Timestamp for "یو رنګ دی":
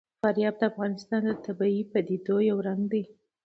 2.49-3.03